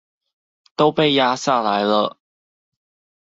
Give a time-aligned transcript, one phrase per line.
[0.75, 2.17] 都被壓下來了